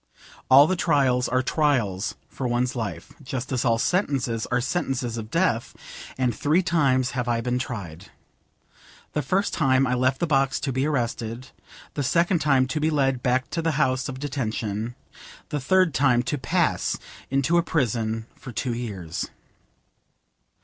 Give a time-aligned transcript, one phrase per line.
[0.49, 5.75] All trials are trials for one's life, just as all sentences are sentences of death;
[6.17, 8.09] and three times have I been tried.
[9.13, 11.49] The first time I left the box to be arrested,
[11.93, 14.95] the second time to be led back to the house of detention,
[15.49, 16.97] the third time to pass
[17.29, 19.29] into a prison for two years.